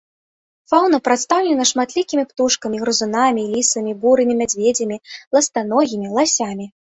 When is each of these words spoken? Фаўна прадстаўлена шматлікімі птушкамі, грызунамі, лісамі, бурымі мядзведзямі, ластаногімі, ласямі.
Фаўна 0.71 0.97
прадстаўлена 1.07 1.63
шматлікімі 1.71 2.23
птушкамі, 2.29 2.77
грызунамі, 2.85 3.43
лісамі, 3.53 3.93
бурымі 4.07 4.33
мядзведзямі, 4.41 4.97
ластаногімі, 5.39 6.07
ласямі. 6.19 6.67